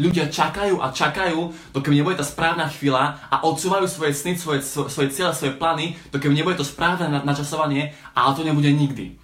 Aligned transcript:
Ľudia 0.00 0.32
čakajú 0.32 0.80
a 0.80 0.88
čakajú, 0.88 1.52
dokým 1.76 2.00
nebude 2.00 2.16
tá 2.16 2.24
správna 2.24 2.64
chvíľa 2.64 3.20
a 3.28 3.44
odsúvajú 3.44 3.84
svoje 3.84 4.16
sny, 4.16 4.40
svoje, 4.40 4.64
svoje 4.64 5.12
cieľe, 5.12 5.36
svoje 5.36 5.52
plány, 5.60 6.00
dokým 6.08 6.32
nebude 6.32 6.56
to 6.56 6.64
správne 6.64 7.12
načasovanie, 7.12 7.92
ale 8.16 8.32
to 8.32 8.40
nebude 8.40 8.72
nikdy. 8.72 9.20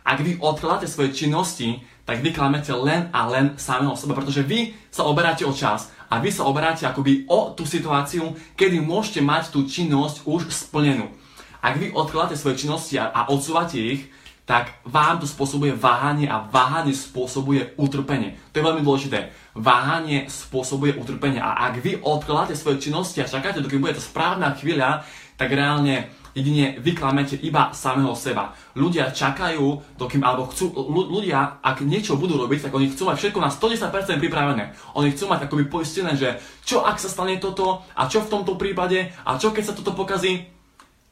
Ak 0.00 0.24
vy 0.24 0.40
odkladáte 0.40 0.88
svoje 0.88 1.12
činnosti, 1.12 1.84
tak 2.08 2.24
vy 2.24 2.32
klamete 2.32 2.72
len 2.72 3.12
a 3.12 3.28
len 3.28 3.60
samého 3.60 3.92
seba, 3.92 4.16
pretože 4.16 4.40
vy 4.40 4.72
sa 4.88 5.04
oberáte 5.04 5.44
o 5.44 5.52
čas 5.52 5.92
a 6.08 6.16
vy 6.16 6.32
sa 6.32 6.48
oberáte 6.48 6.88
akoby 6.88 7.28
o 7.28 7.52
tú 7.52 7.68
situáciu, 7.68 8.32
kedy 8.56 8.80
môžete 8.80 9.20
mať 9.20 9.52
tú 9.52 9.68
činnosť 9.68 10.24
už 10.24 10.48
splnenú. 10.48 11.12
Ak 11.60 11.76
vy 11.76 11.92
odkladáte 11.92 12.40
svoje 12.40 12.64
činnosti 12.64 12.96
a, 12.96 13.12
a 13.12 13.28
odsúvate 13.28 13.76
ich, 13.76 14.08
tak 14.42 14.82
vám 14.82 15.22
to 15.22 15.26
spôsobuje 15.30 15.70
váhanie 15.70 16.26
a 16.26 16.42
váhanie 16.42 16.90
spôsobuje 16.90 17.78
utrpenie. 17.78 18.34
To 18.50 18.58
je 18.58 18.66
veľmi 18.66 18.82
dôležité. 18.82 19.30
Váhanie 19.54 20.26
spôsobuje 20.26 20.98
utrpenie 20.98 21.38
a 21.38 21.70
ak 21.70 21.78
vy 21.78 22.02
odkladáte 22.02 22.58
svoje 22.58 22.82
činnosti 22.82 23.22
a 23.22 23.30
čakáte, 23.30 23.62
dokým 23.62 23.78
bude 23.78 23.94
to 23.94 24.02
správna 24.02 24.50
chvíľa, 24.58 25.06
tak 25.38 25.54
reálne 25.54 26.10
jedine 26.34 26.74
vyklamete 26.80 27.38
iba 27.38 27.70
samého 27.76 28.16
seba. 28.18 28.56
Ľudia 28.74 29.14
čakajú, 29.14 29.94
dokým, 30.00 30.24
alebo 30.26 30.50
chcú, 30.50 30.74
ľudia, 30.90 31.62
ak 31.62 31.84
niečo 31.84 32.18
budú 32.18 32.40
robiť, 32.40 32.66
tak 32.66 32.74
oni 32.74 32.90
chcú 32.90 33.12
mať 33.12 33.16
všetko 33.20 33.38
na 33.38 33.52
110% 33.52 34.18
pripravené. 34.18 34.74
Oni 34.98 35.12
chcú 35.12 35.28
mať 35.28 35.46
akoby 35.46 35.68
poistené, 35.68 36.16
že 36.18 36.40
čo 36.64 36.82
ak 36.82 36.98
sa 36.98 37.12
stane 37.12 37.36
toto, 37.38 37.84
a 37.94 38.08
čo 38.08 38.24
v 38.24 38.32
tomto 38.32 38.56
prípade, 38.56 39.12
a 39.22 39.36
čo 39.36 39.52
keď 39.52 39.70
sa 39.70 39.76
toto 39.76 39.92
pokazí. 39.92 40.48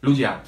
Ľudia, 0.01 0.41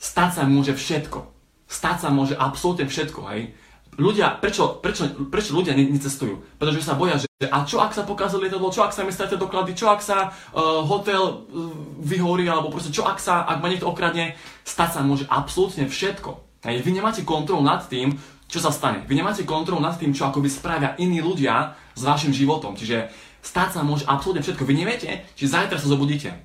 stať 0.00 0.40
sa 0.40 0.42
môže 0.48 0.72
všetko 0.72 1.35
Stať 1.66 2.06
sa 2.06 2.08
môže 2.14 2.38
absolútne 2.38 2.86
všetko, 2.86 3.20
hej. 3.34 3.50
Ľudia, 3.96 4.38
prečo, 4.44 4.76
prečo, 4.84 5.08
prečo 5.32 5.56
ľudia 5.56 5.72
necestujú? 5.72 6.60
Pretože 6.60 6.84
sa 6.84 7.00
boja, 7.00 7.16
že 7.16 7.26
a 7.48 7.64
čo 7.64 7.80
ak 7.80 7.96
sa 7.96 8.04
pokazí 8.04 8.36
lietadlo, 8.36 8.68
čo 8.68 8.84
ak 8.84 8.92
sa 8.92 9.08
mi 9.08 9.12
stratia 9.12 9.40
doklady, 9.40 9.72
čo 9.72 9.88
ak 9.88 10.04
sa 10.04 10.28
uh, 10.28 10.84
hotel 10.84 11.20
uh, 11.24 11.72
vyhorí, 12.04 12.44
alebo 12.44 12.68
proste 12.68 12.92
čo 12.92 13.08
ak 13.08 13.16
sa, 13.16 13.48
ak 13.48 13.64
ma 13.64 13.72
niekto 13.72 13.88
okradne, 13.88 14.36
stať 14.68 14.90
sa 14.96 15.00
môže 15.00 15.24
absolútne 15.32 15.88
všetko. 15.88 16.60
Hej. 16.68 16.84
Vy 16.84 16.90
nemáte 16.92 17.24
kontrolu 17.24 17.64
nad 17.64 17.88
tým, 17.88 18.20
čo 18.52 18.60
sa 18.60 18.68
stane. 18.68 19.02
Vy 19.08 19.16
nemáte 19.16 19.48
kontrolu 19.48 19.80
nad 19.80 19.96
tým, 19.96 20.12
čo 20.12 20.28
akoby 20.28 20.52
spravia 20.52 20.92
iní 21.00 21.24
ľudia 21.24 21.72
s 21.96 22.02
vašim 22.04 22.36
životom. 22.36 22.76
Čiže 22.76 23.08
stať 23.40 23.78
sa 23.78 23.80
môže 23.80 24.04
absolútne 24.04 24.44
všetko. 24.44 24.68
Vy 24.68 24.74
neviete, 24.76 25.24
či 25.34 25.48
zajtra 25.48 25.80
sa 25.80 25.88
zobudíte. 25.88 26.36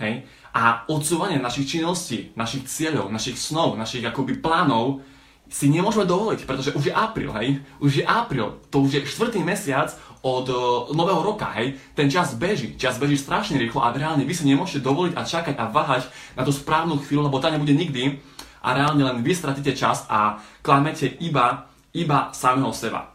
Hej? 0.00 0.24
A 0.50 0.82
odsúvanie 0.90 1.38
našich 1.38 1.78
činností, 1.78 2.34
našich 2.34 2.66
cieľov, 2.66 3.10
našich 3.14 3.38
snov, 3.38 3.78
našich 3.78 4.02
akoby 4.02 4.42
plánov 4.42 5.02
si 5.50 5.66
nemôžeme 5.66 6.06
dovoliť, 6.06 6.46
pretože 6.46 6.70
už 6.78 6.90
je 6.90 6.94
apríl, 6.94 7.34
hej? 7.42 7.58
Už 7.82 8.02
je 8.02 8.04
apríl, 8.06 8.62
to 8.70 8.86
už 8.86 8.90
je 8.94 9.00
štvrtý 9.02 9.42
mesiac 9.42 9.90
od 10.22 10.46
uh, 10.46 10.58
nového 10.94 11.26
roka, 11.26 11.50
hej? 11.58 11.74
Ten 11.98 12.06
čas 12.06 12.38
beží, 12.38 12.78
čas 12.78 13.02
beží 13.02 13.18
strašne 13.18 13.58
rýchlo 13.58 13.82
a 13.82 13.90
reálne 13.90 14.22
vy 14.22 14.30
si 14.30 14.46
nemôžete 14.46 14.86
dovoliť 14.86 15.18
a 15.18 15.26
čakať 15.26 15.54
a 15.58 15.66
váhať 15.66 16.06
na 16.38 16.46
tú 16.46 16.54
správnu 16.54 17.02
chvíľu, 17.02 17.26
lebo 17.26 17.42
tá 17.42 17.50
nebude 17.50 17.74
nikdy 17.74 18.22
a 18.62 18.68
reálne 18.78 19.02
len 19.02 19.26
vy 19.26 19.34
stratíte 19.34 19.74
čas 19.74 20.06
a 20.06 20.38
klamete 20.62 21.18
iba, 21.18 21.66
iba 21.90 22.30
samého 22.30 22.70
seba. 22.70 23.10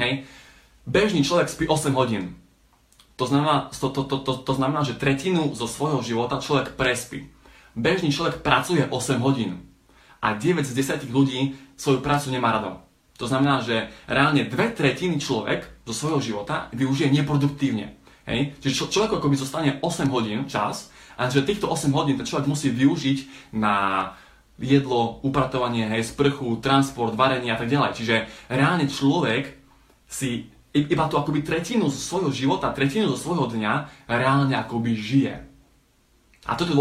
Hej? 0.00 0.24
Bežný 0.88 1.20
človek 1.20 1.52
spí 1.52 1.68
8 1.68 1.92
hodín, 1.92 2.40
to 3.20 3.28
znamená, 3.28 3.68
to, 3.68 3.92
to, 3.92 4.02
to, 4.08 4.16
to, 4.24 4.32
to 4.40 4.52
znamená, 4.56 4.80
že 4.80 4.96
tretinu 4.96 5.52
zo 5.52 5.68
svojho 5.68 6.00
života 6.00 6.40
človek 6.40 6.72
prespí. 6.72 7.28
Bežný 7.76 8.08
človek 8.08 8.40
pracuje 8.40 8.80
8 8.88 9.20
hodín 9.20 9.68
a 10.24 10.32
9 10.32 10.64
z 10.64 10.72
10 10.72 11.12
ľudí 11.12 11.52
svoju 11.76 12.00
prácu 12.00 12.32
nemá 12.32 12.56
rado. 12.56 12.80
To 13.20 13.28
znamená, 13.28 13.60
že 13.60 13.92
reálne 14.08 14.48
dve 14.48 14.72
tretiny 14.72 15.20
človek 15.20 15.84
zo 15.84 15.92
svojho 15.92 16.20
života 16.24 16.72
využije 16.72 17.12
neproduktívne. 17.12 18.00
Hej? 18.24 18.56
Čiže 18.64 18.74
čo, 18.80 18.84
človek 18.88 19.20
akoby 19.20 19.36
zostane 19.36 19.70
8 19.84 20.08
hodín 20.08 20.48
čas 20.48 20.88
a 21.20 21.28
že 21.28 21.44
týchto 21.44 21.68
8 21.68 21.92
hodín 21.92 22.16
ten 22.16 22.24
človek 22.24 22.48
musí 22.48 22.72
využiť 22.72 23.52
na 23.52 24.08
jedlo, 24.56 25.20
upratovanie, 25.20 25.88
hej, 25.92 26.08
sprchu, 26.08 26.56
transport, 26.64 27.12
varenie 27.12 27.52
a 27.52 27.60
tak 27.60 27.68
ďalej. 27.68 27.96
Čiže 27.96 28.16
reálne 28.48 28.88
človek 28.88 29.56
si 30.08 30.48
iba 30.74 31.04
tú 31.10 31.18
akoby 31.18 31.42
tretinu 31.42 31.90
zo 31.90 31.98
svojho 31.98 32.30
života, 32.30 32.70
tretinu 32.70 33.10
zo 33.10 33.18
svojho 33.18 33.50
dňa 33.50 34.06
reálne 34.06 34.54
akoby 34.54 34.94
žije. 34.94 35.50
A 36.48 36.56
toto 36.56 36.72
je 36.72 36.78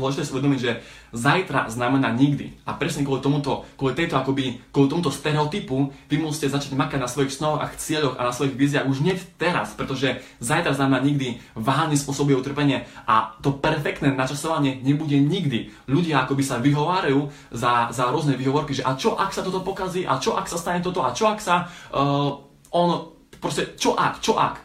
dôležité 0.00 0.24
si 0.24 0.32
uvedomiť, 0.32 0.60
že 0.64 0.80
zajtra 1.12 1.68
znamená 1.68 2.08
nikdy. 2.16 2.56
A 2.64 2.72
presne 2.72 3.04
kvôli 3.04 3.20
tomuto, 3.20 3.68
kvôli 3.76 3.92
tejto 3.92 4.16
akoby, 4.16 4.64
kvôli 4.72 4.88
tomuto 4.88 5.12
stereotypu, 5.12 5.92
vy 6.08 6.16
musíte 6.16 6.48
začať 6.48 6.72
makať 6.72 7.04
na 7.04 7.06
svojich 7.06 7.36
snoch 7.36 7.60
a 7.60 7.68
cieľoch 7.68 8.16
a 8.16 8.26
na 8.26 8.32
svojich 8.32 8.56
víziách 8.56 8.88
už 8.88 9.04
hneď 9.04 9.20
teraz, 9.36 9.76
pretože 9.76 10.24
zajtra 10.40 10.72
znamená 10.72 11.04
nikdy, 11.04 11.36
váhanie 11.52 12.00
spôsobuje 12.00 12.32
utrpenie 12.32 12.88
a 13.04 13.36
to 13.44 13.52
perfektné 13.52 14.08
načasovanie 14.08 14.80
nebude 14.80 15.20
nikdy. 15.20 15.68
Ľudia 15.84 16.24
akoby 16.24 16.40
sa 16.40 16.58
vyhovárajú 16.64 17.28
za, 17.52 17.92
za 17.92 18.08
rôzne 18.08 18.40
výhovorky, 18.40 18.72
že 18.72 18.88
a 18.88 18.96
čo 18.96 19.20
ak 19.20 19.36
sa 19.36 19.44
toto 19.44 19.60
pokazí, 19.60 20.08
a 20.08 20.16
čo 20.16 20.32
ak 20.32 20.48
sa 20.48 20.56
stane 20.56 20.80
toto, 20.80 21.04
a 21.04 21.12
čo 21.12 21.28
ak 21.28 21.44
sa 21.44 21.68
uh, 21.92 22.40
on 22.72 23.13
Proste, 23.44 23.76
čo 23.76 23.92
ak, 23.92 24.24
čo 24.24 24.40
ak? 24.40 24.56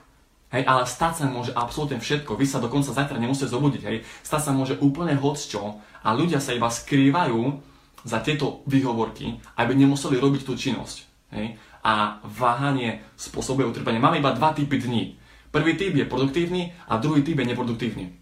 Hej, 0.56 0.64
ale 0.64 0.88
stať 0.88 1.14
sa 1.20 1.26
môže 1.28 1.52
absolútne 1.52 2.00
všetko. 2.00 2.40
Vy 2.40 2.48
sa 2.48 2.64
dokonca 2.64 2.96
zajtra 2.96 3.20
nemusíte 3.20 3.52
zobudiť, 3.52 3.82
hej. 3.84 4.08
Stať 4.24 4.50
sa 4.50 4.52
môže 4.56 4.80
úplne 4.80 5.20
hocčo 5.20 5.84
a 6.00 6.10
ľudia 6.16 6.40
sa 6.40 6.56
iba 6.56 6.72
skrývajú 6.72 7.60
za 8.08 8.24
tieto 8.24 8.64
výhovorky, 8.72 9.36
aby 9.60 9.76
nemuseli 9.76 10.16
robiť 10.16 10.42
tú 10.48 10.56
činnosť. 10.56 10.98
Hej. 11.36 11.60
A 11.84 12.24
váhanie 12.24 13.04
spôsobuje 13.20 13.68
utrpenie. 13.68 14.00
Máme 14.00 14.24
iba 14.24 14.32
dva 14.32 14.56
typy 14.56 14.80
dní. 14.80 15.20
Prvý 15.52 15.76
typ 15.76 16.00
je 16.00 16.08
produktívny 16.08 16.72
a 16.88 16.96
druhý 17.04 17.20
typ 17.20 17.36
je 17.36 17.52
neproduktívny. 17.52 18.16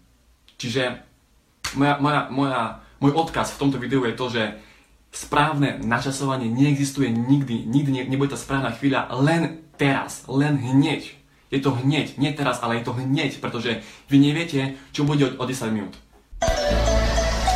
Čiže 0.58 1.06
moja, 1.78 2.02
moja, 2.02 2.20
moja, 2.34 2.60
môj 2.98 3.14
odkaz 3.14 3.54
v 3.54 3.60
tomto 3.62 3.78
videu 3.78 4.02
je 4.02 4.18
to, 4.18 4.26
že 4.26 4.42
správne 5.14 5.80
načasovanie 5.80 6.50
neexistuje 6.50 7.08
nikdy, 7.08 7.62
nikdy 7.64 8.10
nebude 8.10 8.34
tá 8.34 8.38
správna 8.40 8.74
chvíľa, 8.74 9.08
len 9.22 9.67
teraz, 9.78 10.26
len 10.26 10.58
hneď. 10.58 11.14
Je 11.48 11.62
to 11.64 11.72
hneď, 11.72 12.18
nie 12.20 12.34
teraz, 12.36 12.60
ale 12.60 12.82
je 12.82 12.84
to 12.84 12.92
hneď, 12.92 13.40
pretože 13.40 13.80
vy 14.10 14.16
neviete, 14.20 14.76
čo 14.92 15.08
bude 15.08 15.24
o 15.38 15.44
10 15.46 15.72
minút. 15.72 15.96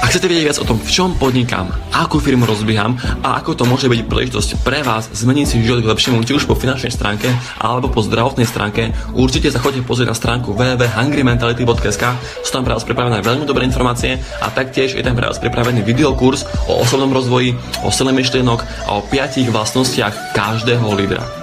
Ak 0.02 0.10
chcete 0.10 0.26
vedieť 0.26 0.50
viac 0.50 0.58
o 0.58 0.66
tom, 0.66 0.82
v 0.82 0.90
čom 0.90 1.14
podnikám, 1.14 1.70
akú 1.94 2.18
firmu 2.18 2.42
rozbieham 2.42 2.98
a 3.22 3.38
ako 3.38 3.54
to 3.54 3.62
môže 3.62 3.86
byť 3.86 4.02
príležitosť 4.10 4.66
pre 4.66 4.82
vás 4.82 5.06
zmeniť 5.14 5.46
si 5.46 5.62
život 5.62 5.78
k 5.78 5.90
lepšiemu, 5.94 6.26
či 6.26 6.34
už 6.34 6.50
po 6.50 6.58
finančnej 6.58 6.90
stránke 6.90 7.30
alebo 7.62 7.86
po 7.86 8.02
zdravotnej 8.02 8.42
stránke, 8.42 8.90
určite 9.14 9.54
sa 9.54 9.62
chodite 9.62 9.86
pozrieť 9.86 10.10
na 10.10 10.18
stránku 10.18 10.58
www.hungrymentality.sk, 10.58 12.04
sú 12.42 12.50
tam 12.50 12.66
pre 12.66 12.74
vás 12.74 12.82
pripravené 12.82 13.22
veľmi 13.22 13.46
dobré 13.46 13.62
informácie 13.62 14.18
a 14.42 14.50
taktiež 14.50 14.98
je 14.98 15.06
tam 15.06 15.14
pre 15.14 15.30
vás 15.30 15.38
pripravený 15.38 15.86
videokurs 15.86 16.50
o 16.66 16.82
osobnom 16.82 17.14
rozvoji, 17.14 17.54
o 17.86 17.94
sile 17.94 18.10
myšlienok 18.10 18.90
a 18.90 18.98
o 18.98 19.06
piatich 19.06 19.54
vlastnostiach 19.54 20.34
každého 20.34 20.92
lídra. 20.98 21.41